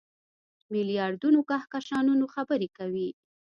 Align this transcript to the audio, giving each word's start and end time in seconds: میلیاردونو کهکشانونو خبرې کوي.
میلیاردونو 0.73 1.39
کهکشانونو 1.49 2.25
خبرې 2.33 2.69
کوي. 2.77 3.09